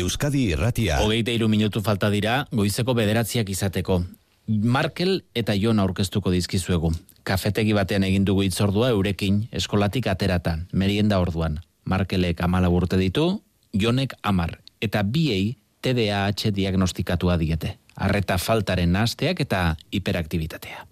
[0.00, 1.00] Euskadi Irratia.
[1.04, 4.00] Hogeita iru minutu falta dira, goizeko bederatziak izateko.
[4.48, 6.90] Markel eta Jon aurkeztuko dizkizuegu.
[7.24, 11.60] Kafetegi batean egin dugu itzordua eurekin, eskolatik aterata, merienda orduan.
[11.84, 13.42] Markelek amala urte ditu,
[13.72, 14.58] Jonek amar.
[14.80, 17.76] Eta biei TDAH diagnostikatua diete.
[17.96, 20.86] Arreta faltaren nasteak eta hiperaktibitatea.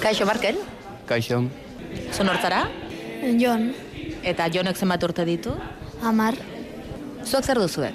[0.00, 0.58] Kaixo, Markel?
[1.06, 1.44] Kaixo,
[2.14, 2.64] Zun hortzara?
[3.38, 3.70] Jon,
[4.20, 5.54] Eta Jonek zenbat urte ditu?
[6.02, 6.34] Amar,
[7.24, 7.90] Zuek zer duzue?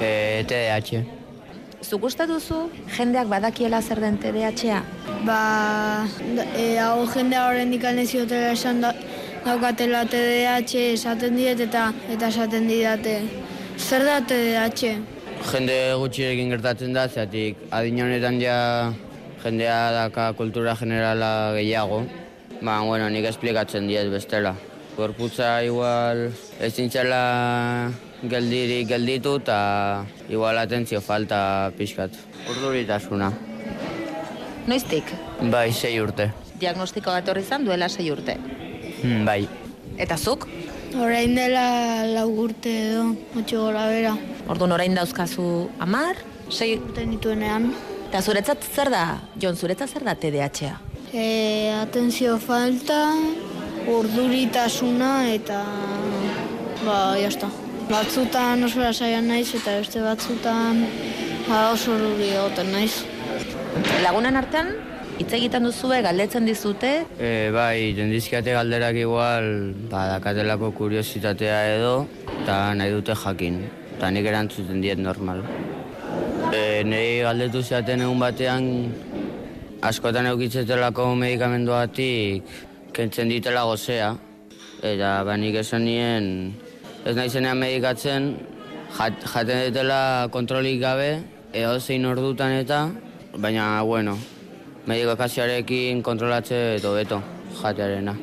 [0.00, 1.04] e, TDAH.
[1.80, 4.82] Zuk uste duzu jendeak badakiela zer den TDAH-a?
[5.24, 7.72] ba, da- e, hau jende horren
[8.06, 8.92] ziotela esan da,
[9.44, 13.22] daukatela TDAH esaten diet eta eta esaten didate.
[13.78, 14.96] Zer da TDAH?
[15.52, 18.92] Jende gutxirekin gertatzen da, zeatik adin honetan ja
[19.42, 22.04] jendea daka kultura generala gehiago.
[22.60, 24.54] Ba, bueno, nik esplikatzen diet bestela.
[25.00, 26.26] Gorputza igual
[26.60, 27.88] ez zintzela
[28.28, 29.60] geldirik gelditu eta
[30.28, 32.18] igual atentzio falta pixkat.
[32.52, 33.30] Urduritasuna.
[34.68, 35.08] Noiztik?
[35.54, 36.28] Bai, sei urte.
[36.60, 38.36] Diagnostiko bat horri izan duela sei urte.
[39.00, 39.46] Hmm, bai.
[39.96, 40.44] Eta zuk?
[41.00, 43.06] Orain dela lau urte edo,
[43.40, 44.12] otxo gora bera.
[44.52, 45.46] Orduan orain dauzkazu
[45.80, 46.20] amar,
[46.52, 47.70] sei Urte nituenean.
[48.10, 49.04] Eta zuretzat zer da,
[49.40, 50.76] Jon, zuretzat zer da TDAH-a?
[51.14, 53.00] E, atentzio falta,
[53.90, 55.60] urduritasuna eta
[56.84, 57.50] ba, jazta.
[57.90, 60.84] Batzutan oso lasaian naiz eta beste batzutan
[61.48, 63.02] ba, oso urduri egoten naiz.
[64.04, 64.72] Lagunan artean,
[65.18, 69.50] hitz egiten duzue, galdetzen dizute, E, bai, jendizkiate galderak igual,
[69.90, 72.06] ba, dakatelako kuriositatea edo,
[72.40, 73.60] eta nahi dute jakin.
[73.96, 75.42] Eta nik erantzuten diet normal.
[76.50, 78.64] E, niri galdetu zeaten egun batean,
[79.86, 84.14] askotan eukitzetelako medikamenduatik kentzen ditela gozea.
[84.82, 86.26] Eta ba, nik esan nien,
[87.04, 88.32] ez naizenean medikatzen,
[88.96, 91.10] jat, jaten ditela kontrolik gabe,
[91.52, 92.86] edo zein ordutan eta,
[93.36, 94.16] baina, bueno,
[94.86, 97.22] medikazioarekin kontrolatze edo beto
[97.62, 98.16] jatearena.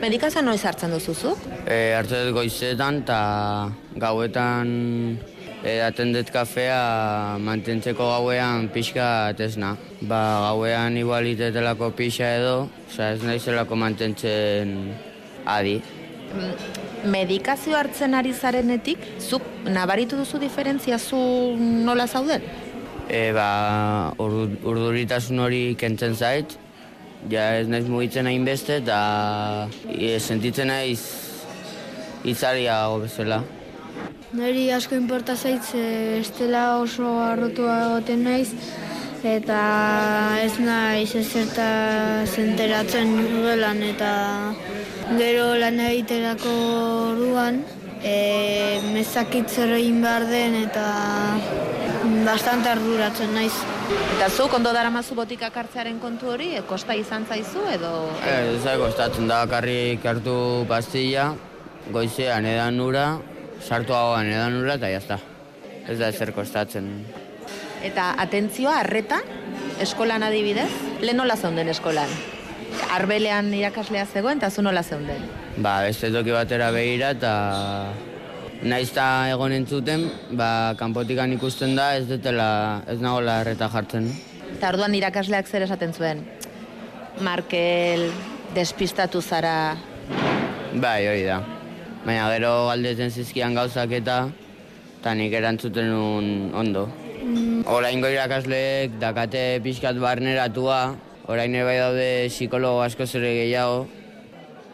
[0.00, 1.38] medikazioa noiz hartzen duzuzuk?
[1.66, 3.18] E, hartzen dut goizetan eta
[3.98, 4.68] gauetan
[5.64, 9.76] edaten dut kafea mantentzeko gauean pixka tesna.
[10.00, 14.76] Ba, gauean igual itetelako pixa edo, oza, ez naizelako mantentzen
[15.46, 15.80] adi.
[17.08, 21.18] Medikazio hartzen ari zarenetik, zuk nabaritu duzu diferentzia zu
[21.58, 22.42] nola zauden?
[23.08, 26.58] E, ba, urdu- urduritasun hori kentzen zait,
[27.30, 31.00] ja ez naiz mugitzen hainbeste eta e, sentitzen naiz
[32.28, 33.42] itzaria bezala.
[34.36, 38.50] Neri asko inporta zaitz, estela oso arrotua egoten naiz,
[39.24, 39.60] eta
[40.44, 41.68] ez naiz ezerta
[42.28, 43.14] zenteratzen
[43.46, 44.10] gelan, eta
[45.16, 46.52] gero lan egiterako
[47.06, 47.62] orduan,
[48.04, 50.84] e, mezakit zer egin behar den, eta
[52.28, 53.54] bastante arduratzen naiz.
[54.18, 57.94] Eta zuk ondo daramazu botikak hartzearen kontu hori, e, kosta izan zaizu edo...
[58.28, 60.36] Ez da, kostatzen da, karrik hartu
[60.68, 61.30] pastilla,
[61.96, 63.08] goizean edan ura,
[63.64, 65.18] sartu hauan edan ura, eta jazta.
[65.88, 66.88] Ez da ezer kostatzen.
[67.84, 69.20] Eta atentzioa, arreta,
[69.80, 70.70] eskolan adibidez,
[71.00, 72.10] lehen nola zeunden eskolan?
[72.94, 75.24] Arbelean irakaslea zegoen, eta zu nola zeunden?
[75.56, 77.32] Ba, beste toki batera begira, eta
[78.62, 82.48] naiz eta egon entzuten, ba, kanpotikan ikusten da, ez dutela,
[82.90, 84.10] ez nagola erreta jartzen.
[84.56, 86.24] Eta orduan irakasleak zer esaten zuen?
[87.24, 88.08] Markel,
[88.54, 89.76] despistatu zara,
[90.74, 91.38] Bai, hori da.
[92.08, 94.14] Baina gero galdetzen zizkian gauzak eta,
[94.98, 96.86] eta nik erantzuten nun ondo.
[97.68, 100.78] Oraingo irakasleek dakate pixkat barneratua,
[101.28, 103.82] orain ere bai daude psikologo asko zere gehiago,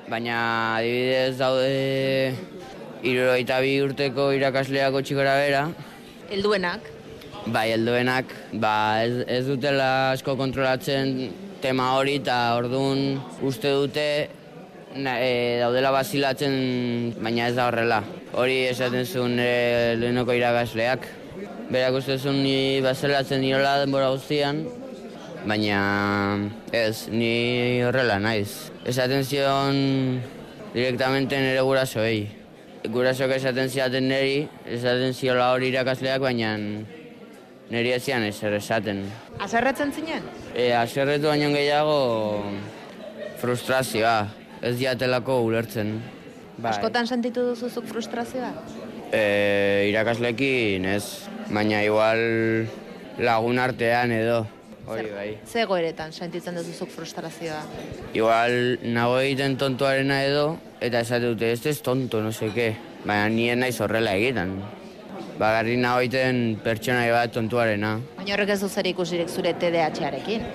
[0.07, 0.37] baina
[0.77, 2.37] adibidez daude
[3.03, 5.65] irurogeita bi urteko irakasleak txikora bera,
[6.31, 6.87] helduenak,
[7.59, 11.35] bai helduenak ba, ez, ez dutela asko kontrolatzen
[11.67, 14.09] tema hori eta orduan uste dute
[14.95, 18.01] na, e, daudela basilatzen baina ez da horrela.
[18.35, 21.07] Hori esaten zuen nire lehenoko irakasleak.
[21.71, 24.63] Berak uste zuen ni baselatzen niola denbora guztian,
[25.49, 25.81] baina
[26.73, 28.71] ez, ni horrela naiz.
[28.87, 30.21] Esaten zion
[30.75, 32.27] direktamente nire gurasoei.
[32.85, 36.55] Gurasok esaten ziaten niri, esaten ziola hori irakasleak, baina
[37.73, 39.07] niri ez zian ezer esaten.
[39.41, 40.27] aserretzen zinen?
[40.55, 42.45] E, aserretu baino gehiago
[43.41, 44.19] frustrazioa,
[44.65, 45.99] ez diatelako ulertzen.
[46.57, 46.71] Bai.
[46.73, 48.51] Askotan sentitu duzuzuk frustrazioa?
[49.13, 51.05] E, irakaslekin ez,
[51.51, 52.21] baina igual
[53.19, 54.45] lagun artean edo.
[54.85, 55.29] Hori bai.
[55.49, 57.61] Ze goeretan sentitzen duzuzuk frustrazioa?
[58.15, 60.47] Igual nago egiten tontuarena edo,
[60.81, 62.75] eta esate dute, ez ez tonto, no seke.
[63.05, 64.59] Baina nien naiz horrela egiten.
[65.41, 67.97] Bagarri nago egiten pertsonai bat tontuarena.
[68.21, 70.47] Baina horrek ez du zer ikusirik zure TDAH-arekin.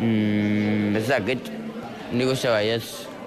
[0.00, 1.50] Mm, ez dakit,
[2.14, 2.84] nik uste bai ez.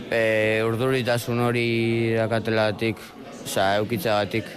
[0.07, 1.67] E, urduritasun hori
[2.15, 2.99] dakatelatik,
[3.43, 4.49] oza, eukitzagatik,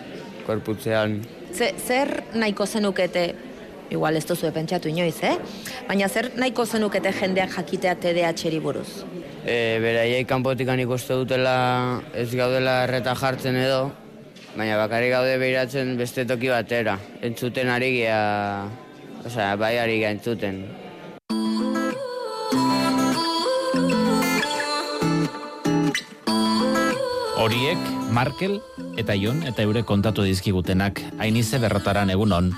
[0.46, 1.20] korputzean.
[1.50, 3.24] Ze, zer nahiko zenukete,
[3.90, 5.34] igual ez duzu pentsatu inoiz, eh?
[5.88, 9.02] Baina zer nahiko zenukete jendeak jakitea TDAH-eri buruz?
[9.42, 11.56] E, beraiek kanpotikan ikuste dutela
[12.14, 13.88] ez gaudela erreta jartzen edo,
[14.54, 16.98] baina bakarrik gaude behiratzen beste toki batera.
[17.26, 18.20] Entzuten ari gea,
[19.24, 20.62] osea, bai ari gea entzuten.
[27.40, 27.81] Horiek,
[28.12, 28.58] Markel
[29.00, 32.50] eta Jon eta eure kontatu dizkigutenak hainize berrotaran egunon.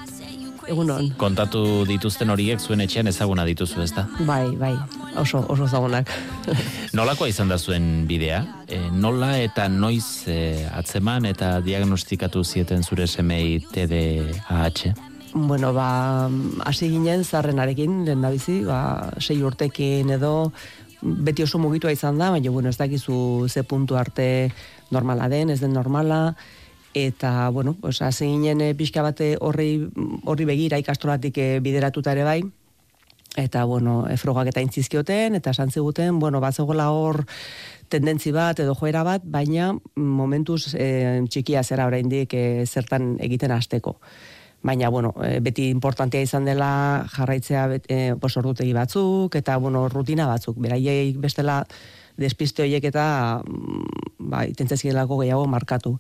[0.66, 1.12] Egunon.
[1.20, 4.08] Kontatu dituzten horiek zuen etxean ezaguna dituzu ezta?
[4.26, 4.72] Bai, bai,
[5.22, 6.10] oso, oso zagunak.
[6.98, 8.42] Nolakoa izan da zuen bidea?
[8.66, 14.96] E, nola eta noiz e, atzeman eta diagnostikatu zieten zure semei TDAH?
[15.34, 16.28] bueno, ba,
[16.64, 20.52] hasi ginen zarrenarekin, lehen da bizi, ba, sei urtekin edo,
[21.02, 24.52] beti oso mugitua izan da, baina, bueno, ez dakizu ze puntu arte
[24.90, 26.36] normala den, ez den normala,
[26.94, 29.88] eta, bueno, pues, hasi ginen e, pixka bate horri,
[30.24, 32.40] horri begira ikastolatik e, bideratuta ere bai,
[33.36, 37.24] eta, bueno, e, frogak eta intzizkioten, eta esan ziguten, bueno, bat hor
[37.88, 43.98] tendentzi bat edo joera bat, baina momentuz e, txikia zera oraindik e, zertan egiten hasteko
[44.62, 50.26] baina bueno, e, beti importantea izan dela jarraitzea e, pos ordutegi batzuk eta bueno, rutina
[50.30, 50.56] batzuk.
[50.62, 51.62] Beraiek bestela
[52.16, 55.98] despiste horiek eta mm, ba itentzezkielako gehiago markatu.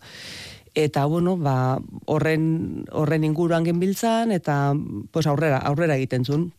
[0.74, 4.72] Eta bueno, ba, horren horren inguruan genbiltzan eta
[5.10, 6.52] pues aurrera aurrera egiten zuen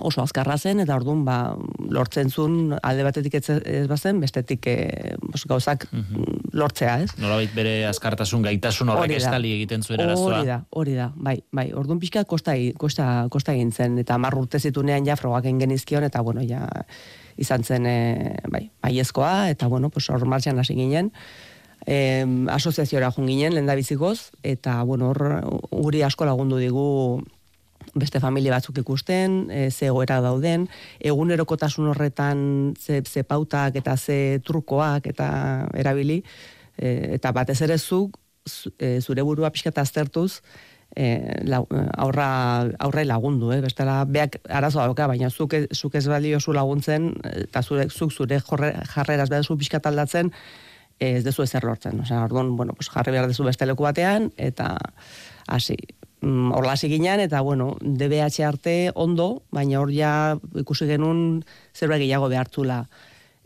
[0.00, 1.56] oso azkarra zen eta ordun ba
[1.88, 4.76] lortzen zuen alde batetik ez, ez bazen bestetik e,
[5.22, 5.86] bos, gauzak
[6.52, 7.10] lortzea, ez?
[7.20, 10.40] Nolabait bere azkartasun gaitasun horrek estali egiten zuen arazoa.
[10.40, 11.66] Hori da, hori da, bai, bai.
[11.76, 16.20] Ordun pixka kosta, kosta, kosta egin zen, eta hamar urte zitunean ja frogak genizkion, eta
[16.20, 16.66] bueno, ja
[17.40, 21.12] izan zen, e, bai, baiezkoa, eta bueno, pues hor martxan hasi ginen,
[21.86, 25.40] e, asoziaziora jun ginen, lehen bizikoz, eta bueno, hor
[25.70, 27.22] guri asko lagundu digu
[27.96, 30.68] beste familia batzuk ikusten, e, ze egoera dauden,
[31.00, 36.22] egunerokotasun horretan ze, ze pautak eta ze trukoak eta erabili,
[36.76, 40.42] e, eta batez ere zuk zu- e, zure burua pixka aztertuz,
[40.94, 41.66] e, lau,
[41.96, 43.60] aurra, aurre lagundu, eh?
[43.60, 48.40] bestela beak arazoa dauka, baina zuk, zuk ez balio zu laguntzen, eta zure, zuk zure
[48.40, 50.32] jorre, jarreraz behar zu pixka aldatzen,
[50.98, 52.00] ez dezu ezer lortzen.
[52.00, 54.76] Osea, orduan, bueno, pues jarri behar dezu beste leku batean, eta
[55.46, 55.76] hasi,
[56.20, 60.12] mm, horla hasi ginen, eta bueno, DBH arte ondo, baina hor ja
[60.56, 62.84] ikusi genuen zerbait gehiago behartzula.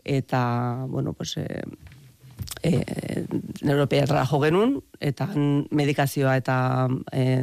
[0.03, 1.45] Eta, bueno, pues, e,
[2.63, 2.81] e,
[3.65, 6.55] neuropediatra jo genuen, eta medikazioa eta
[7.11, 7.41] e,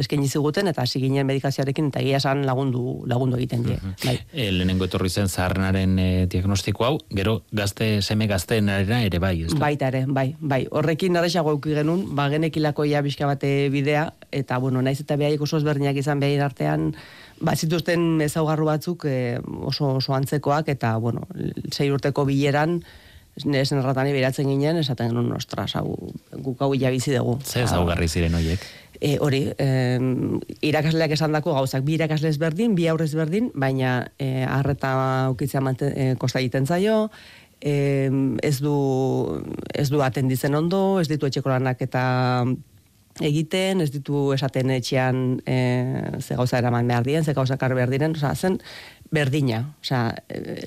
[0.00, 3.78] eskaini ziguten, eta hasi ginen medikazioarekin, eta egia esan lagundu, lagundu egiten die.
[4.04, 4.16] Bai.
[4.32, 9.52] E, lehenengo etorri zen zaharrenaren e, diagnostiko hau, gero gazte, seme gazteenarena ere bai, ez
[9.52, 9.60] da?
[9.66, 10.64] Baita ere, bai, bai.
[10.70, 15.44] Horrekin arrexago euki genuen, ba genekilako ja bizka bate bidea, eta bueno, naiz eta behaiek
[15.44, 16.92] oso ezberdinak izan behaien artean,
[17.44, 21.28] ba zituzten ezaugarru batzuk e, oso, oso antzekoak, eta bueno,
[21.70, 22.80] sei urteko bileran,
[23.42, 25.96] nire zen erratani beratzen ginen, esaten genuen, ostras, hau,
[26.44, 27.38] guk hau bizi dugu.
[27.42, 28.62] Ze ezaugarri ziren hoiek?
[29.00, 29.98] E, hori, e,
[30.62, 35.92] irakasleak esan dako gauzak, bi irakasle ezberdin, bi aurrez berdin, baina e, arreta ukitzea manten,
[35.96, 37.08] e, kosta egiten zaio,
[37.60, 38.10] e,
[38.42, 38.76] ez du
[39.74, 42.04] ez du atenditzen ondo, ez ditu etxeko lanak eta
[43.22, 45.56] egiten, ez ditu esaten etxean e,
[46.20, 48.58] ze gauza eraman behar dien, ze gauza behar diren, osea, zen
[49.14, 50.10] berdina, osea,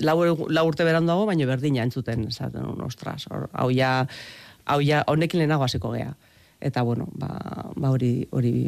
[0.04, 0.16] lau,
[0.48, 3.92] lau urte beranduago, baina berdina entzuten, esaten, ostras, hau ja,
[4.64, 6.14] hau ja, honekin lehenago hasiko gea.
[6.58, 7.28] Eta, bueno, ba,
[7.76, 8.66] ba hori, hori,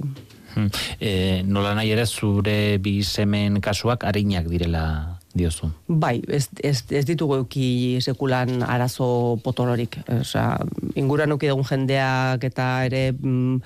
[0.55, 0.67] Hmm.
[0.99, 5.71] E, nola nahi ere zure bi semen kasuak arinak direla diozu.
[5.87, 10.01] Bai, ez, ez, ez ditugu euki sekulan arazo potolorik.
[10.21, 10.59] Osea,
[10.99, 13.61] inguran euki dugun jendeak eta ere mm,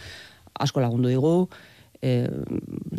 [0.61, 1.37] asko lagundu digu.
[2.05, 2.29] E,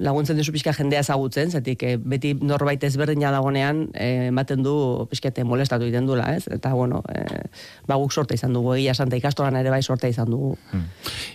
[0.02, 4.74] laguntzen dizu pixka jendea ezagutzen, zetik e, beti norbait ezberdina dagonean e, ematen du
[5.12, 6.48] pixkete molestatu egiten dula, ez?
[6.52, 7.46] Eta, bueno, e,
[7.88, 10.56] ba guk sorte izan dugu, egia santa ikastoran ere bai sorte izan dugu.
[10.72, 10.88] Hmm.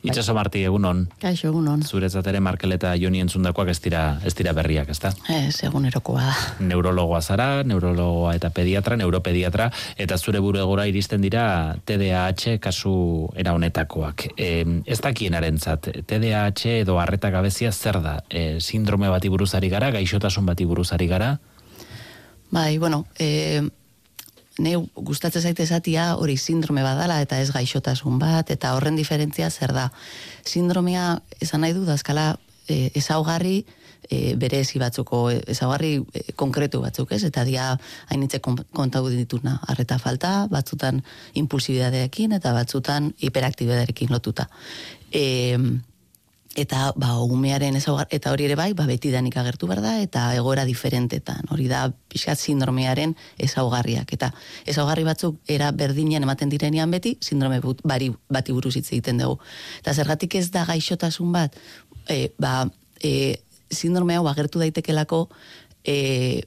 [0.03, 1.85] Itxaso Marti, egunon, Kaixo, egunon.
[1.87, 5.12] zuretzat ere Markel eta Joni entzundakoak ez dira, ez dira berriak, ezta?
[5.31, 6.35] Ez, egunerokoa da.
[6.67, 12.95] Neurologoa zara, neurologoa eta pediatra, neuropediatra, eta zure buru egora iristen dira TDAH kasu
[13.39, 14.31] era honetakoak.
[14.37, 14.50] E,
[14.87, 18.25] ez dakienaren zat, TDAH edo arreta gabezi gabezia zer da?
[18.31, 21.38] E, sindrome bati buruzari gara, gaixotasun bati buruzari gara?
[22.50, 23.61] Bai, bueno, e,
[24.59, 29.73] ne gustatzen zaite esatia hori sindrome badala eta ez gaixotasun bat, eta horren diferentzia zer
[29.73, 29.90] da.
[30.45, 33.67] Sindromea esan nahi du dazkala e, ezaugarri
[34.09, 37.76] e, bere ezi batzuko, ezaugarri e, konkretu batzuk ez, eta dia
[38.09, 39.61] hainitze kontau dituna.
[39.69, 44.49] Arreta falta, batzutan impulsibidadeekin eta batzutan hiperaktibidadeekin lotuta.
[45.12, 45.59] E,
[46.59, 50.64] eta ba umearen ezaugar eta hori ere bai ba betidanik agertu behar da eta egoera
[50.66, 54.12] diferentetan hori da pixkat sindromearen ezaugarriak.
[54.12, 54.33] Eta
[54.66, 59.38] ezaugarri batzuk era berdinean ematen direnean beti sindrome bari bati buruz hitz egiten dugu.
[59.80, 61.54] Eta zergatik ez da gaixotasun bat
[62.09, 62.66] e, ba
[63.02, 63.38] e,
[63.71, 65.28] sindrome hau agertu daitekelako
[65.85, 66.42] e,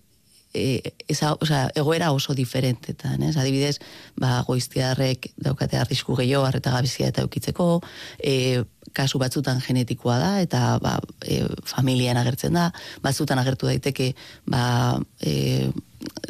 [0.53, 3.35] e, eza, oza, egoera oso diferentetan, ez?
[3.37, 3.79] Adibidez,
[4.19, 7.81] ba, goiztiarrek daukate arrisku gehiago arreta gabizia eta eukitzeko,
[8.19, 12.69] e, kasu batzutan genetikoa da, eta ba, e, familian agertzen da,
[13.03, 14.13] batzutan agertu daiteke
[14.49, 15.71] ba, e,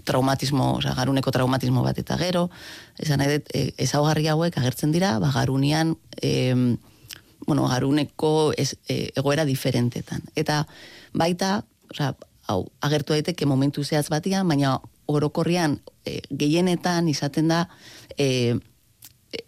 [0.08, 2.48] traumatismo, oza, garuneko traumatismo bat eta gero,
[3.00, 6.55] esan nahi dut, e, ezaugarri hauek agertzen dira, ba, garunian, e,
[7.46, 10.24] bueno, garuneko ez, e, egoera diferentetan.
[10.39, 10.63] Eta
[11.13, 12.13] baita, oza,
[12.48, 14.77] hau, agertu daiteke momentu zehaz batian, baina
[15.08, 17.65] orokorrian e, gehienetan izaten da
[18.17, 18.60] e,
[19.32, 19.39] e,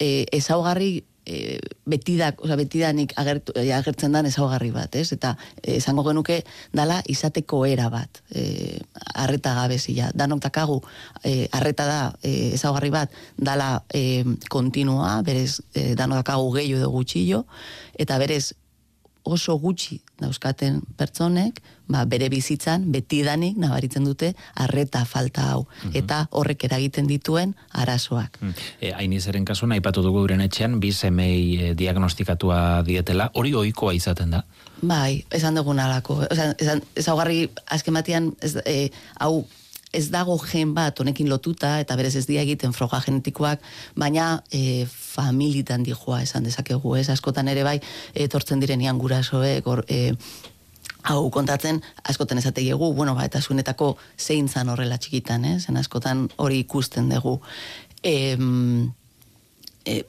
[0.00, 1.58] e ezaugarri e,
[1.88, 5.12] betidak, oza, betidanik agertu, e, agertzen dan ezaugarri bat, ez?
[5.12, 5.34] Eta
[5.76, 6.40] esango genuke
[6.74, 8.78] dala izateko era bat, e,
[9.14, 10.10] arreta gabezia.
[10.16, 10.80] Danok takagu,
[11.22, 16.90] e, arreta da e, ezaugarri bat, dala e, kontinua, berez, e, danok takagu gehiu edo
[16.94, 17.44] gutxillo,
[17.98, 18.54] eta berez,
[19.28, 25.94] oso gutxi dauzkaten pertsonek, ba, bere bizitzan betidanik nabaritzen dute arreta falta hau mhm.
[26.00, 28.40] eta horrek eragiten dituen arazoak.
[28.40, 28.54] Mm.
[28.80, 34.34] E, Ainizaren kasuan aipatu dugu guren etxean bi semei e, diagnostikatua dietela, hori ohikoa izaten
[34.36, 34.42] da.
[34.82, 36.20] Bai, esan dugun alako.
[36.30, 39.46] Esan, esan, ezaugarri azken batean ez, e, hau
[39.92, 43.62] ez dago gen bat honekin lotuta eta berez ez dia egiten froga genetikoak,
[43.96, 47.78] baina e, familitan dijoa esan dezakegu, ez askotan ere bai
[48.14, 50.12] etortzen direnean gurasoek hor e,
[51.08, 55.56] hau kontatzen askotan esateiegu, bueno, ba, eta zuenetako zein zan horrela txikitan, eh?
[55.60, 57.38] zen askotan hori ikusten dugu.
[58.02, 58.36] E,
[59.84, 60.02] e,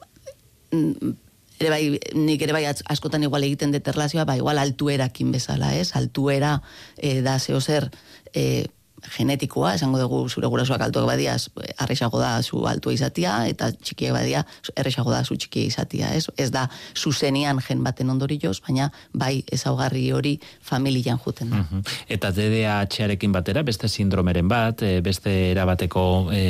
[1.60, 1.82] ere bai,
[2.16, 5.92] nik ere bai askotan igual egiten deterlazioa, ba, igual altuerakin bezala, ez?
[5.96, 6.58] Altuera
[6.96, 7.90] e, da zeo zer,
[8.34, 8.66] e,
[9.16, 11.36] genetikoa, esango dugu zure gurasoak altuak badia,
[11.78, 14.44] arrexago da zu altua izatia, eta txikiak badia,
[14.76, 16.26] errexago da zu txikia izatia, ez?
[16.36, 16.66] Ez da
[16.96, 21.64] zuzenian gen baten ondorioz, baina bai ezaugarri hori familian juten da.
[21.64, 26.04] Uh Eta DDAH-arekin batera, beste sindromeren bat, eh, beste erabateko
[26.34, 26.42] e,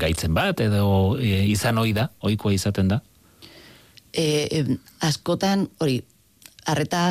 [0.00, 3.00] gaitzen bat, edo e, izan hoi da, oikoa izaten da?
[4.12, 4.64] E,
[5.04, 6.00] askotan, hori,
[6.68, 7.02] arreta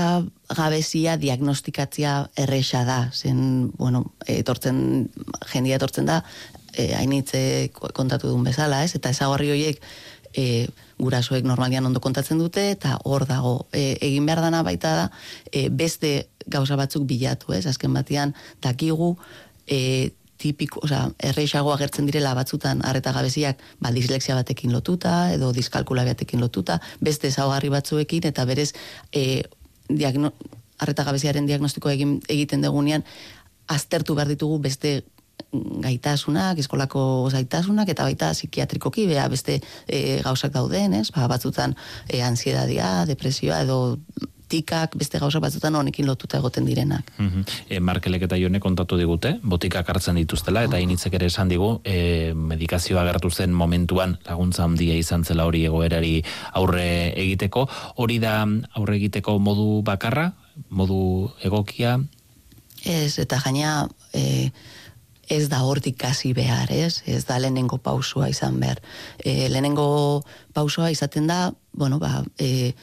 [0.56, 5.10] gabezia diagnostikatzia erresa da, zen, bueno, etortzen,
[5.52, 6.22] jendia etortzen da,
[6.74, 7.42] e, hainitze
[7.74, 8.94] kontatu duen bezala, ez?
[8.96, 9.82] Eta ezagarri horiek
[10.38, 15.10] e, gurasoek normalian ondo kontatzen dute, eta hor dago, e, egin behar dana baita da,
[15.52, 17.66] e, beste gauza batzuk bilatu, ez?
[17.68, 19.16] Azken batean, dakigu,
[19.68, 26.06] e, tipiko, oza, erreixago agertzen direla batzutan arreta gabeziak ba, dislexia batekin lotuta edo diskalkula
[26.06, 28.72] batekin lotuta, beste ezaugarri batzuekin eta berez
[29.12, 29.44] e,
[29.90, 30.34] diagno,
[30.80, 33.06] arreta gabeziaren diagnostiko egin, egiten degunean
[33.68, 35.02] aztertu behar ditugu beste
[35.84, 37.02] gaitasunak, eskolako
[37.32, 41.10] zaitasunak, eta baita psikiatrikoki, bea beste e, gauzak dauden, ez?
[41.16, 41.76] Ba, batzutan
[42.10, 43.98] e, ansiedadia, depresioa, edo
[44.48, 47.12] botikak beste gauza batzutan honekin lotuta egoten direnak.
[47.18, 47.44] Mm -hmm.
[47.70, 52.34] e, Markelek eta jone kontatu digute, botikak hartzen dituztela, eta initzek ere esan digu, e,
[52.34, 56.24] medikazioa gertu zen momentuan laguntza handia izan zela hori egoerari
[56.54, 57.68] aurre egiteko.
[57.96, 60.34] Hori da aurre egiteko modu bakarra,
[60.70, 62.00] modu egokia?
[62.86, 63.88] Ez, eta gaina...
[64.14, 64.52] E,
[65.30, 67.04] ez da hortik kasi behar, ez?
[67.06, 68.80] Ez da lehenengo pausua izan behar.
[69.20, 70.24] E, lehenengo
[70.54, 72.74] pausua izaten da, bueno, ba, e,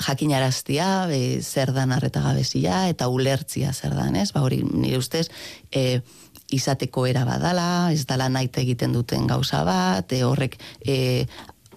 [0.00, 4.32] jakinaraztia e, zer dan arreta gabezia eta ulertzia zer dan, ez?
[4.34, 5.28] Ba hori, nire ustez,
[5.70, 6.00] e,
[6.54, 11.26] izateko era badala, ez dala naite egiten duten gauza bat, e, horrek e,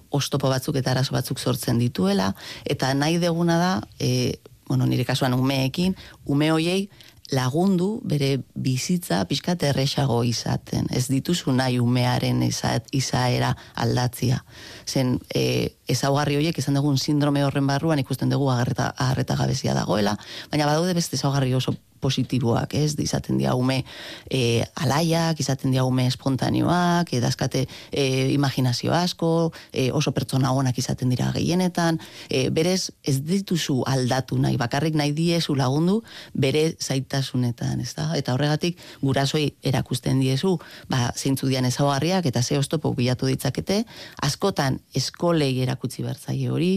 [0.09, 2.33] ostopo batzuk eta arazo batzuk sortzen dituela,
[2.65, 5.95] eta nahi deguna da, e, bueno, nire kasuan umeekin,
[6.25, 6.89] ume hoiei
[7.31, 10.87] lagundu bere bizitza pixkat erresago izaten.
[10.91, 14.43] Ez dituzu nahi umearen izaera aldatzia.
[14.87, 15.43] Zen e,
[15.87, 20.17] ezaugarri horiek izan dugun sindrome horren barruan ikusten dugu agarreta, agarreta gabezia dagoela,
[20.51, 22.95] baina badaude beste ezaugarri oso positiboak, ez?
[22.99, 23.83] Izaten dira ume
[24.29, 30.77] e, alaiak, izaten dira ume espontaneoak, e, dazkate e, imaginazio asko, e, oso pertsona onak
[30.77, 31.99] izaten dira gehienetan,
[32.29, 36.01] e, berez ez dituzu aldatu nahi, bakarrik nahi diezu lagundu
[36.33, 38.09] bere zaitasunetan, ez da?
[38.17, 40.57] Eta horregatik gurasoi erakusten diezu,
[40.89, 43.83] ba, zeintzu dian ezagarriak eta ze oztopo bilatu ditzakete,
[44.23, 46.73] askotan eskolei erakutsi bertzaile hori,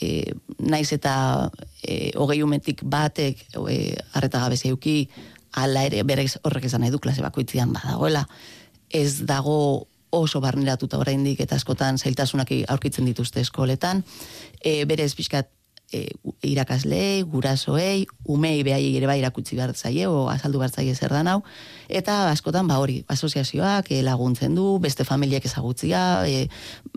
[0.00, 1.50] e, naiz eta
[1.82, 5.08] e, hogei umetik batek e, arreta gabe zeuki
[5.56, 8.26] ala ere berez horrek esan nahi du klase bakoitzian badagoela.
[8.92, 14.04] Ez dago oso barneratuta oraindik eta askotan zailtasunak aurkitzen dituzte eskoletan.
[14.60, 15.50] E, berez pixkat
[15.92, 16.10] e,
[16.42, 21.28] irakasle, gurasoei, umei behai ere bai irakutsi behar zaie, o azaldu behar zaie zer dan
[21.30, 21.42] hau,
[21.88, 26.48] eta askotan, ba hori, asoziazioak e, laguntzen du, beste familiek ezagutzia, e,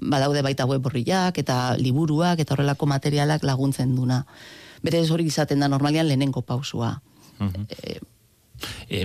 [0.01, 4.25] badaude baita web horriak, eta liburuak, eta horrelako materialak laguntzen duna.
[4.84, 7.00] Berez hori izaten da normalian lehenengo pausua.
[7.39, 8.01] Uh E,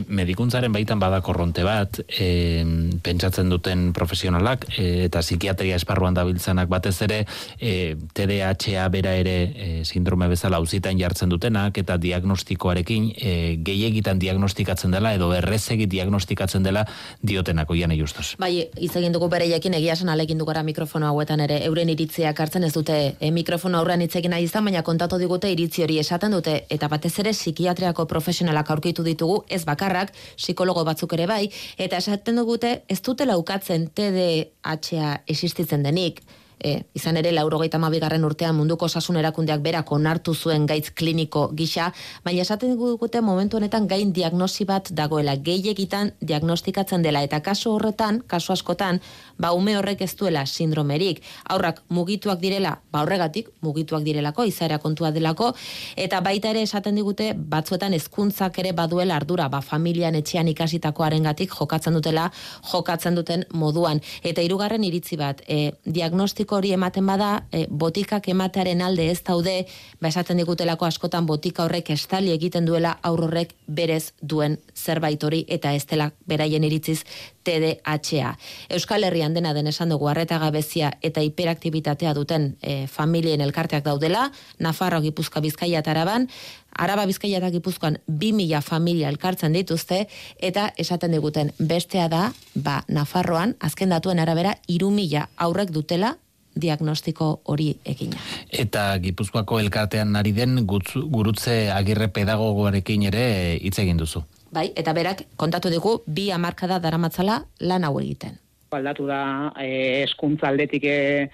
[0.09, 2.65] medikuntzaren baitan bada korronte bat, e,
[3.03, 7.21] pentsatzen duten profesionalak e, eta psikiatria esparruan dabiltzanak batez ere
[7.59, 13.35] e, TDAHa bera ere e, sindrome bezala auzitan jartzen dutenak eta diagnostikoarekin e,
[13.65, 16.85] gehiagitan diagnostikatzen dela edo errezegi diagnostikatzen dela
[17.23, 18.35] diotenak oian justos.
[18.41, 22.41] Bai, hitz egin dugu bere jakin egia esan alekin dugara mikrofono hauetan ere euren iritziak
[22.41, 26.33] hartzen ez dute e, mikrofono aurrean hitz nahi izan, baina kontatu digute iritzi hori esaten
[26.33, 31.49] dute eta batez ere psikiatriako profesionalak aurkitu ditugu ez bakarrak, psikologo batzuk ere bai,
[31.79, 36.23] eta esaten dugute ez dutela ukatzen TDAH existitzen denik,
[36.59, 41.91] e, izan ere laurogeita mabigarren urtean munduko osasun erakundeak berak onartu zuen gaitz kliniko gisa,
[42.25, 45.37] baina esaten dugute momentu honetan gain diagnosi bat dagoela.
[45.37, 49.01] Gehiagitan diagnostikatzen dela eta kasu horretan, kasu askotan,
[49.39, 55.11] ba ume horrek ez duela sindromerik, aurrak mugituak direla, ba horregatik mugituak direlako, izaera kontua
[55.11, 55.53] delako,
[55.97, 61.95] eta baita ere esaten digute batzuetan hezkuntzak ere baduela ardura, ba familian etxean ikasitakoarengatik jokatzen
[61.95, 62.31] dutela,
[62.73, 64.01] jokatzen duten moduan.
[64.23, 69.67] Eta hirugarren iritzi bat, e, diagnostiko hori ematen bada, e, botikak ematearen alde ez daude,
[70.01, 75.73] ba esaten digutelako askotan botika horrek estali egiten duela aurrorrek berez duen zerbait hori eta
[75.75, 77.05] ez dela beraien iritziz
[77.45, 78.35] TDHA.
[78.71, 84.31] Euskal Herrian dena den esan dugu arreta gabezia eta hiperaktibitatea duten e, familien elkarteak daudela,
[84.59, 86.29] Nafarro, Gipuzkoa, Bizkaia eta Araban,
[86.75, 90.05] Araba Bizkaia eta Gipuzkoan 2000 familia elkartzen dituzte
[90.39, 96.17] eta esaten diguten bestea da, ba, Nafarroan azken datuen arabera 3000 aurrek dutela
[96.55, 98.21] diagnostiko hori egina.
[98.51, 103.27] Eta Gipuzkoako elkartean ari den gurutze agirre pedagogoarekin ere
[103.61, 104.25] hitz egin duzu.
[104.55, 108.39] Bai, eta berak kontatu dugu bi hamarkada daramatzala lan hau egiten.
[108.75, 111.31] Aldatu da e, eskuntza aldetik e,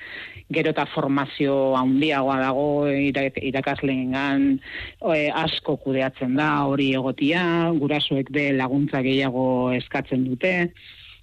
[0.52, 7.42] gero eta formazio handiagoa dago irakasleengan e, asko kudeatzen da hori egotia,
[7.80, 9.46] gurasoek de laguntza gehiago
[9.78, 10.52] eskatzen dute,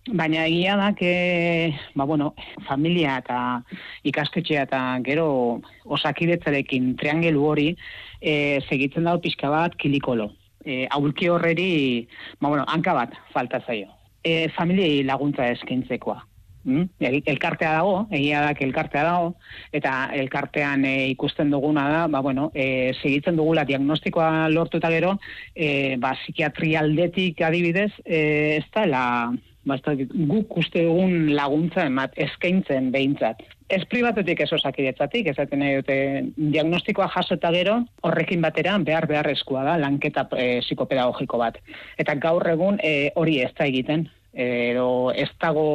[0.08, 2.34] Baina egia da, que, ba, bueno,
[2.68, 3.40] familia eta
[4.08, 5.28] ikasketxea eta gero
[5.84, 7.70] osakidetzarekin triangelu hori
[8.22, 10.32] e, segitzen dago pixka bat kilikolo
[10.68, 12.08] e, aulki horreri,
[12.40, 13.92] ba, bueno, hanka bat falta zaio.
[14.24, 16.20] E, familiei laguntza eskaintzekoa.
[16.68, 16.90] Mm?
[17.32, 19.30] Elkartea dago, egia da, elkartea dago,
[19.72, 25.16] eta elkartean e, ikusten duguna da, ba, bueno, e, segitzen dugula diagnostikoa lortu eta gero,
[25.56, 28.20] e, ba, psikiatrialdetik adibidez, e,
[28.58, 29.06] ez da, la,
[29.68, 33.44] basta, guk uste dugun laguntza emat, eskaintzen behintzat.
[33.70, 35.98] Ez pribatetik ez osakidetzatik, ezaten nahi dute
[36.38, 41.60] diagnostikoa jaso eta gero, horrekin batera behar beharrezkoa da, lanketa e, psikopedagogiko bat.
[42.00, 45.68] Eta gaur egun e, hori ez da egiten, edo ez dago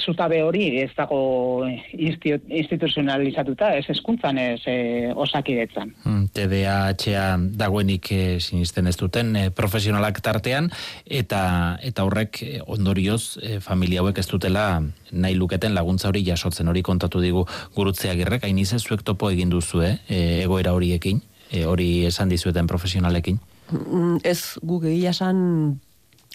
[0.00, 5.94] zutabe hori ez dago instituzionalizatuta, ez eskuntzan, ez e, osakidetzan.
[6.04, 7.16] Hmm, TDAH
[7.60, 10.70] dagoenik e, sinisten ez duten e, profesionalak tartean,
[11.06, 11.42] eta
[11.86, 14.66] eta horrek e, ondorioz e, familia hauek ez dutela
[15.10, 19.50] nahi luketen laguntza hori jasotzen hori kontatu digu gurutzeak girrek, hain izan zuek topo egin
[19.52, 19.94] duzu, e,
[20.42, 23.40] egoera horiekin, e, hori esan dizueten profesionalekin?
[23.70, 25.80] Mm, ez guk egia esan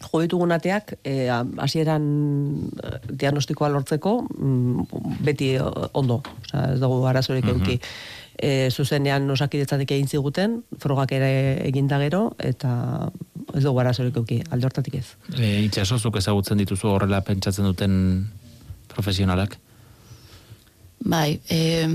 [0.06, 1.30] jo ditugun ateak eh,
[1.62, 2.06] hasieran
[2.84, 5.56] e, diagnostikoa lortzeko mm, beti
[5.94, 7.80] ondo, osea ez dugu arazorik mm -hmm.
[8.36, 13.10] E, zuzenean osakidetzatik egin ziguten, frogak ere egin da gero, eta
[13.56, 15.06] ez dugu arazorik euki, alde hortatik ez.
[15.39, 18.28] E, itxasozuk ezagutzen dituzu horrela pentsatzen duten
[18.91, 19.56] profesionalak?
[21.00, 21.88] Bai, e,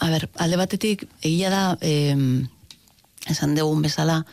[0.00, 2.16] a ber, alde batetik, egia da, e,
[3.30, 4.24] esan dugun bezala,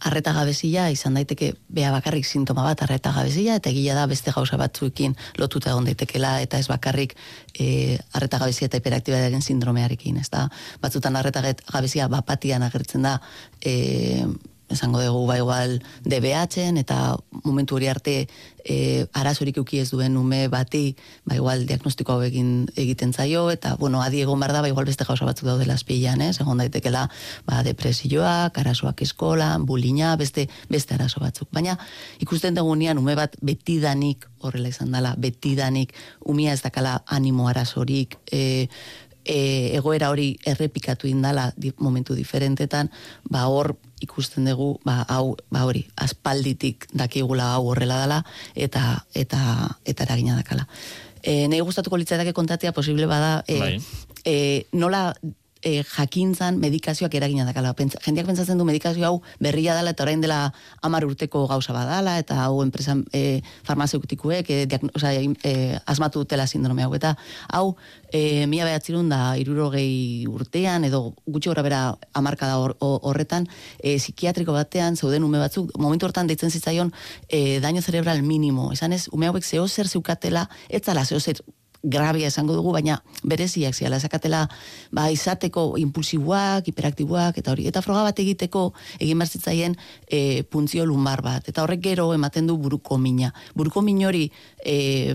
[0.00, 4.58] arreta gabezia izan daiteke bea bakarrik sintoma bat arreta gabezia eta egia da beste gauza
[4.60, 7.16] batzuekin lotuta egon daitekela eta ez bakarrik
[7.58, 10.48] e, arreta gabezia eta hiperaktibitatearen sindromearekin, ez da?
[10.82, 13.18] Batzutan arreta gabezia bapatian agertzen da
[13.60, 14.26] e,
[14.68, 18.28] esango dugu ba igual DBH-en eta momentu hori arte
[18.64, 24.02] e, arazorik uki ez duen ume bati ba igual diagnostiko hau egiten zaio eta bueno
[24.02, 27.08] adi egon bar da ba igual beste gauza batzuk daude laspilan, eh, egon daitekela
[27.46, 31.48] ba depresioak, arazoak eskolan, bulina, beste beste arazo batzuk.
[31.52, 31.78] Baina
[32.20, 38.68] ikusten dugunean ume bat betidanik horrela izan dela, betidanik umia ez dakala animo arazorik, e,
[39.24, 42.90] e, egoera hori errepikatu indala di, momentu diferentetan,
[43.28, 48.22] ba hor ikusten dugu, ba, hau, ba hori, aspalditik dakigula hau horrela dela,
[48.54, 49.40] eta, eta,
[49.84, 50.68] eta eragina dakala.
[51.22, 53.74] E, Nei gustatuko litzaidake kontatzea posible bada, e, bai.
[54.24, 54.36] e,
[54.72, 55.12] nola
[55.62, 57.74] e, jakintzan medikazioak eragina dakala.
[57.78, 62.18] Pentsa, jendeak pentsatzen du medikazio hau berria dela eta orain dela amar urteko gauza badala
[62.18, 65.54] eta hau enpresa e, farmazeutikuek e, e,
[65.86, 66.94] asmatu dutela sindrome hau.
[66.94, 67.14] Eta
[67.52, 67.76] hau,
[68.12, 71.82] e, mila behatzerun da irurogei urtean edo gutxi gora bera
[72.14, 76.92] amarka da horretan, e, psikiatriko batean zeuden ume batzuk, momentu hortan deitzen zitzaion
[77.28, 78.72] e, daño cerebral minimo.
[78.72, 81.42] Esan ez, ume hauek zeo zer zeukatela, ez zala zeo zer
[81.82, 84.44] grabia esango dugu, baina bereziak ziala, esakatela
[84.90, 91.22] ba, izateko impulsiboak, hiperaktiboak, eta hori, eta froga bat egiteko, egin barzitzaien e, puntzio lumbar
[91.22, 93.32] bat, eta horrek gero ematen du buruko mina.
[93.54, 94.26] Buruko min hori
[94.64, 95.14] e,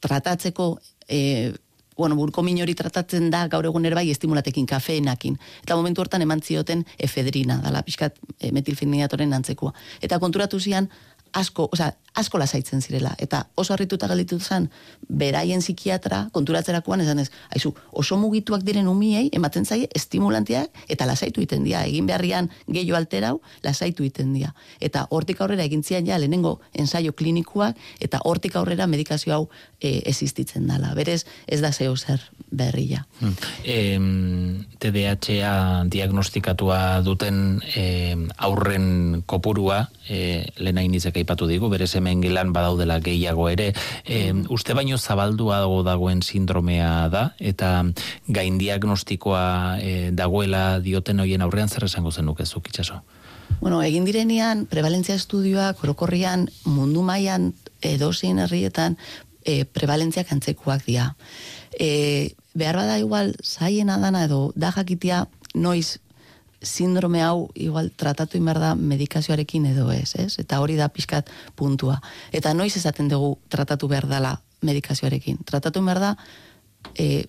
[0.00, 0.76] tratatzeko,
[1.08, 1.52] e,
[1.98, 6.40] bueno, buruko min hori tratatzen da gaur egun bai estimulatekin, kafeenakin, eta momentu hortan eman
[6.40, 9.74] zioten efedrina, dala pixkat e, metilfeniatoren antzekoa.
[10.00, 10.88] Eta konturatu zian,
[11.32, 13.12] asko, oza, asko lasaitzen zirela.
[13.18, 14.68] Eta oso harrituta galitu zen,
[15.08, 21.44] beraien psikiatra, konturatzerakoan, esan ez, haizu, oso mugituak diren umiei, ematen zaie, estimulantiak, eta lasaitu
[21.44, 21.84] iten dia.
[21.84, 24.54] Egin beharrian gehiago alterau, lasaitu iten dia.
[24.80, 29.48] Eta hortik aurrera egin zian ja, lehenengo ensaio klinikuak, eta hortik aurrera medikazio hau
[29.80, 30.94] e, existitzen dala.
[30.94, 33.06] Berez, ez da zeo zer berria.
[33.20, 33.34] Hmm.
[34.78, 43.00] TDHA diagnostikatua duten e, aurren kopurua, e, lehen hainizek aipatu digu, berez hemen gilan badaudela
[43.04, 43.72] gehiago ere,
[44.04, 47.84] e, uste baino zabaldua dago dagoen sindromea da, eta
[48.28, 53.02] gain diagnostikoa e, dagoela dioten hoien aurrean zer esango zenuk ez itxaso?
[53.60, 58.98] Bueno, egin direnean, prevalentzia estudioak, orokorrian, mundu mailan edozein herrietan,
[59.44, 61.14] e, prevalentziak antzekuak dira.
[61.72, 65.98] E, behar bada igual, zaiena dana edo da jakitia noiz
[66.62, 70.38] sindrome hau igual tratatu inbar da medikazioarekin edo ez, ez?
[70.42, 72.00] Eta hori da pixkat puntua.
[72.32, 74.34] Eta noiz esaten dugu tratatu behar dela
[74.66, 75.44] medikazioarekin.
[75.46, 76.16] Tratatu inbar da,
[76.98, 77.28] e,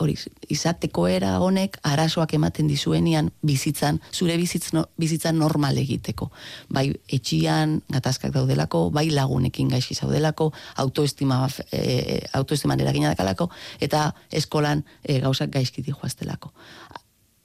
[0.00, 0.16] hori,
[0.50, 6.30] izateko era honek arazoak ematen dizuenian bizitzan, zure bizitz no, bizitzan normal egiteko.
[6.68, 10.50] Bai etxian gatazkak daudelako, bai lagunekin gaizki zaudelako,
[10.82, 16.52] autoestima, e, autoestima eragina dakalako, eta eskolan e, gauzak gaizki dihoaztelako.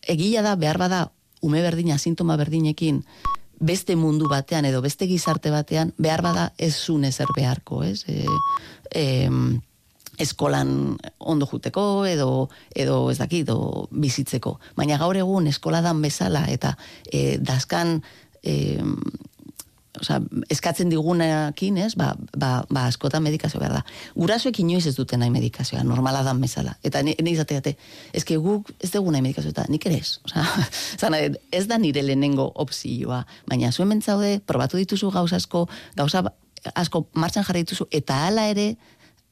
[0.09, 1.03] Egia da, behar bada,
[1.45, 3.03] ume berdina, sintoma berdinekin,
[3.59, 8.05] beste mundu batean edo beste gizarte batean, behar bada ez zun ezer beharko, ez?
[8.07, 8.25] E,
[8.95, 9.03] e,
[10.19, 14.59] eskolan ondo juteko edo edo ez dakit edo bizitzeko.
[14.77, 16.75] Baina gaur egun eskola dan bezala eta
[17.11, 18.01] e, daskan
[18.43, 18.77] e,
[19.99, 20.19] Osa,
[20.53, 23.81] eskatzen digunekin, ez, ba, ba, ba askotan medikazio behar da.
[24.15, 26.75] Gurasoek inoiz ez duten nahi medikazioa, normala dan bezala.
[26.85, 27.73] Eta ni, ni izateate,
[28.13, 30.19] ez guk ez dugu nahi medikazioa, eta nik ere ez.
[30.29, 30.45] Osa,
[31.01, 31.19] zana,
[31.51, 33.23] ez da nire lehenengo opzioa.
[33.49, 35.65] Baina zuen mentzaude, probatu dituzu gauza asko,
[35.97, 36.23] gauza
[36.75, 38.75] asko martxan jarri dituzu, eta hala ere,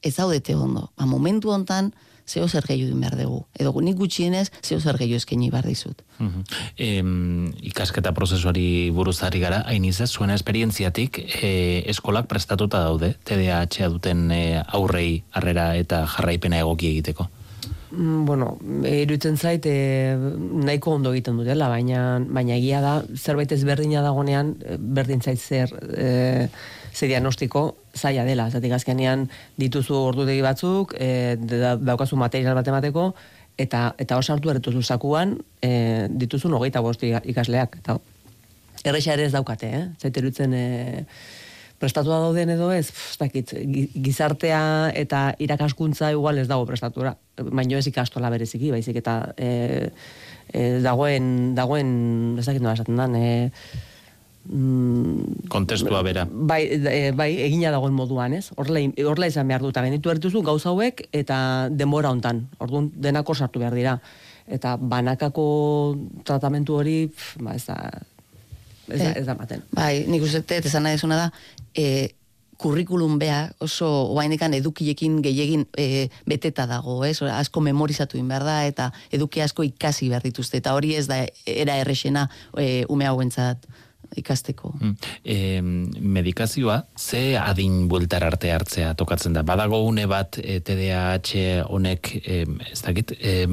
[0.02, 0.90] ez zaudete ondo.
[0.96, 1.92] Ba, momentu hontan,
[2.28, 3.46] zeo zer gehiu behar dugu.
[3.58, 6.02] Edo nik gutxienez, zeo zer gehiu eskaini behar dizut.
[6.76, 14.30] em, ikasketa prozesuari buruzari gara, hain izaz, zuen esperientziatik, e, eskolak prestatuta daude, TDAH duten
[14.30, 17.28] e, aurrei harrera eta jarraipena egoki egiteko?
[17.90, 23.64] Mm, bueno, irutzen zait, e, nahiko ondo egiten dutela, baina, baina egia da, zerbait ez
[23.64, 26.48] berdina dagonean, berdin zait zer, e,
[26.92, 29.26] zer diagnostiko, zaila dela, zatik azkenean
[29.58, 33.10] dituzu ordutegi batzuk, e, daukazu material bat emateko,
[33.58, 37.80] eta, eta oso hartu erretuzu zakuan, e, dituzu nogeita bosti ikasleak.
[37.82, 37.98] Eta,
[38.84, 39.84] erresa ere ez daukate, eh?
[40.00, 40.64] zaiterutzen e,
[41.78, 42.88] prestatua dauden edo ez,
[43.20, 43.54] dakit,
[43.94, 44.62] gizartea
[44.98, 49.50] eta irakaskuntza igual ez dago prestatura, baino ez ikastola bereziki, baizik eta e,
[50.50, 51.92] e, dagoen, dagoen,
[52.38, 53.50] ez dakit nola esaten dan, e,
[54.44, 56.26] mm, kontestua bera.
[56.30, 58.50] Bai, e, bai, egina dagoen moduan, ez?
[58.56, 62.46] Horrela, horrela izan behar duta, genitu ertuzu gauza hauek eta denbora hontan.
[62.58, 63.98] Orduan denako sartu behar dira.
[64.48, 65.48] Eta banakako
[66.24, 67.00] tratamentu hori,
[67.40, 67.80] ba, ez da,
[68.88, 69.64] ez, da, Eh, ez da maten.
[69.76, 71.30] Bai, nik uste dut, esan nahi da,
[71.76, 72.14] e,
[72.58, 77.22] kurrikulum bea oso oaindikan edukiekin gehiegin e, beteta dago, ez?
[77.22, 81.22] Asko memorizatu in behar da eta eduki asko ikasi behar dituzte eta hori ez da
[81.46, 82.26] era errexena
[82.58, 83.68] e, ume hauentzat
[84.16, 84.72] ikasteko.
[85.24, 89.42] E, medikazioa, ze adin bueltar arte hartzea tokatzen da?
[89.42, 92.40] Badago une bat e, TDAH honek, e,
[92.72, 93.44] ez dakit, e,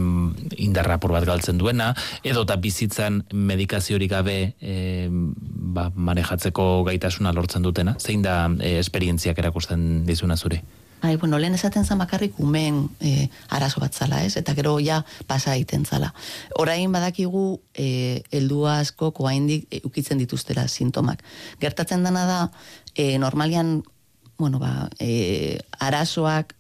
[0.68, 7.98] indarrapur bat galtzen duena, edo eta bizitzan medikaziorik gabe e, ba, manejatzeko gaitasuna lortzen dutena?
[8.00, 10.64] Zein da e, esperientziak erakusten dizuna zure?
[11.06, 14.40] Ai, bueno, lehen esaten zen bakarrik umeen e, arazo bat zala, ez?
[14.40, 16.10] Eta gero ja pasa egiten zala.
[16.58, 17.44] Orain badakigu
[17.78, 21.22] e, heldu asko koaindik e, ukitzen dituztela sintomak.
[21.62, 22.40] Gertatzen dana da,
[22.96, 23.84] e, normalian,
[24.40, 26.56] bueno, ba, e, arazoak,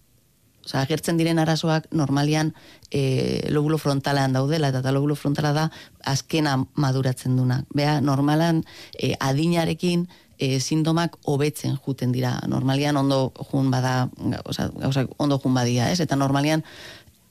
[0.65, 2.47] Osa, agertzen diren arazoak normalian
[2.89, 5.65] e, lobulo frontalean daudela, eta lobulo frontala da
[6.09, 7.59] azkena maduratzen duna.
[7.69, 8.63] Bea, normalan
[8.97, 12.39] e, adinarekin e, sintomak hobetzen juten dira.
[12.47, 14.09] Normalian ondo jun bada,
[14.43, 15.99] oza, gauzak ondo jun badia, ez?
[16.03, 16.63] Eta normalian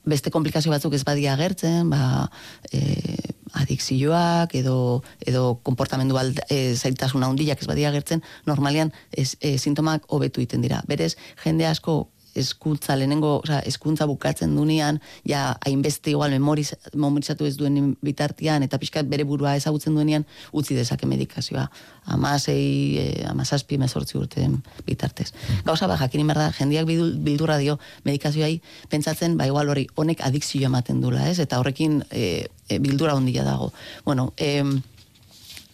[0.05, 2.29] beste komplikazio batzuk ez badia agertzen, ba,
[2.73, 3.17] e,
[3.55, 10.05] adikzioak edo, edo konportamendu alda, e, zailtasuna handiak ez badia agertzen, normalian ez, e, sintomak
[10.09, 10.83] hobetu egiten dira.
[10.89, 11.15] Berez,
[11.45, 17.97] jende asko eskuntza lehenengo, oza, eskuntza bukatzen dunean, ja, hainbeste igual memoriz, memorizatu ez duen
[18.03, 21.69] bitartian, eta pixkat bere burua ezagutzen duenean, utzi dezake medikazioa.
[22.15, 24.49] Amasei, eh, amazazpi, mezortzi urte
[24.87, 25.33] bitartez.
[25.65, 30.67] Gauza, ba, jakin da, jendeak bildu- bildurra dio medikazioai, pentsatzen, ba, igual hori, honek adikzioa
[30.67, 31.39] ematen dula, ez?
[31.39, 33.73] Eta horrekin e, e, bildura ondia dago.
[34.05, 34.83] Bueno, em,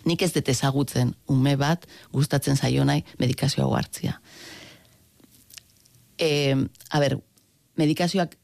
[0.05, 4.21] nik ez dut ezagutzen ume bat gustatzen zaio nahi medikazioa hartzia.
[6.21, 6.55] E,
[6.91, 7.17] a ber,
[7.81, 8.37] medikazioak,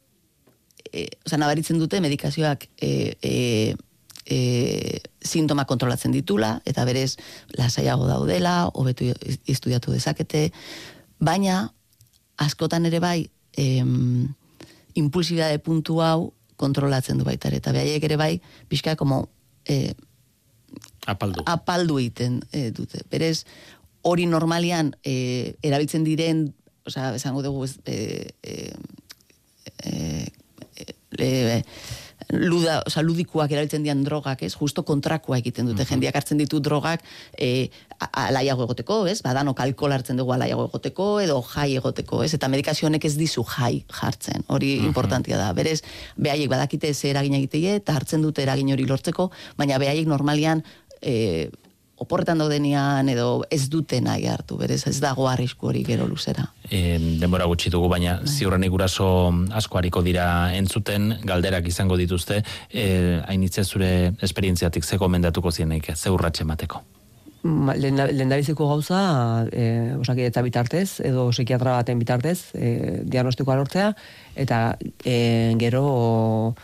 [0.92, 3.76] e, oza, nabaritzen dute medikazioak e, e,
[4.24, 7.16] e, sintoma kontrolatzen ditula, eta berez
[7.58, 9.12] lasaiago daudela, hobetu
[9.46, 10.50] estudiatu dezakete,
[11.20, 11.66] baina
[12.42, 14.34] askotan ere bai em,
[14.96, 18.32] impulsibidade puntu hau kontrolatzen du baita ere, eta behaiek ere bai
[18.68, 19.28] pixka como
[19.68, 19.94] e,
[21.06, 21.42] Apaldu.
[21.46, 23.04] apaldu egiten e, dute.
[23.10, 23.44] Berez,
[24.02, 26.48] hori normalian e, erabiltzen diren,
[26.86, 28.72] osea, esango dugu, ez, e, e,
[29.84, 30.26] e,
[31.18, 31.62] e,
[32.30, 34.54] luda, osea, ludikoak erabiltzen dian drogak, ez?
[34.58, 35.84] Justo kontrakoa egiten dute.
[35.86, 37.04] Jendeak hartzen ditu drogak
[37.38, 37.68] e,
[38.10, 39.20] alaiago egoteko, ez?
[39.24, 42.32] Badanok alkohol hartzen dugu alaiago egoteko edo jai egoteko, ez?
[42.38, 44.46] Eta medikazio honek ez dizu jai jartzen.
[44.48, 45.52] Hori importantia da.
[45.56, 45.80] Berez,
[46.16, 50.64] behaiek badakite ze eragin egiteie eta hartzen dute eragin hori lortzeko, baina behaiek normalian
[51.00, 51.48] e,
[51.98, 56.44] oporretan daudenean edo ez dute nahi hartu, berez ez dago arrisku hori gero luzera.
[56.70, 63.22] e, denbora gutxi dugu, baina ziurrenik guraso asko hariko dira entzuten, galderak izango dituzte, e,
[63.26, 66.82] hainitze zure esperientziatik ze gomendatuko zienek, ze urratxe emateko.
[67.46, 73.92] Ma- lehen- lehendabiziko gauza e, osakidetza bitartez edo psikiatra baten bitartez e, diagnostikoa lortzea
[74.34, 76.54] eta e, gero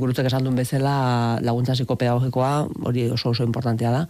[0.00, 2.52] gurutzek esan duen bezala laguntza psikopedagogikoa
[2.88, 4.06] hori oso oso importantea da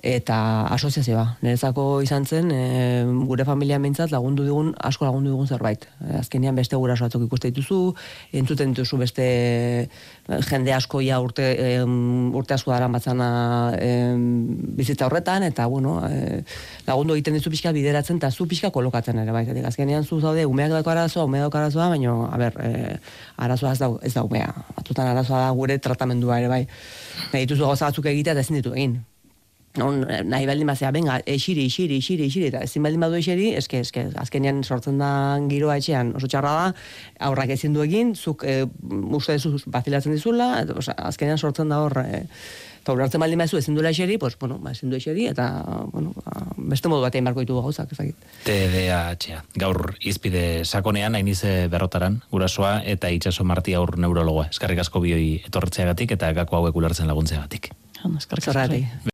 [0.00, 1.36] eta asoziazioa.
[1.44, 5.84] Niretzako izan zen, e, gure familia mentzat lagundu digun, asko lagundu digun zerbait.
[6.00, 7.80] E, azkenean beste guraso batzuk ikuste dituzu,
[8.40, 13.28] entzuten dituzu beste e, jende asko ja urte, em, urte asko dara batzana
[13.76, 14.24] em,
[14.78, 16.40] bizitza horretan, eta bueno, e,
[16.88, 19.44] lagundu egiten dizu pixka bideratzen, eta zu pixka kolokatzen ere, bai.
[19.68, 22.96] Azkenean zu zaude, umeak dauka arazoa, umeak dauka arazoa, baina, a ber, e,
[23.36, 24.48] arazoa ez da, ez da umea.
[24.80, 26.64] Batzutan arazoa da gure tratamendua ere, bai.
[27.34, 29.00] Nahi dituzu gauza batzuk egitea eta ezin ditu egin.
[29.78, 33.84] On, nahi baldin bazea, benga, esiri, esiri, esiri, esiri, eta ezin baldin badu esiri, eske,
[33.84, 35.10] eske, azkenean sortzen da
[35.46, 36.64] giroa etxean oso txarra da,
[37.28, 38.64] aurrak ezin du egin, zuk e,
[39.14, 42.24] uste duzu bazilatzen dizula, eta, osea, azkenean sortzen da hor, e,
[42.80, 45.46] eta ulertzen baldin bazu ezin duela eseri, pues, bueno, ba, ezin du eseri, eta,
[45.92, 48.18] bueno, ba, beste modu batean barko ditu gauzak, ezagit.
[48.48, 49.38] TDAH.
[49.62, 54.48] Gaur izpide sakonean, hainize berrotaran, gurasoa eta itxaso marti aur neurologoa.
[54.50, 57.70] Eskarrik asko bioi etorretzeagatik eta gako hauek ulertzen laguntzeagatik.
[58.00, 58.50] Eskerrik asko.
[58.50, 59.10] Zorratik.